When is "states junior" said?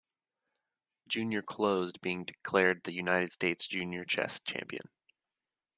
3.31-4.03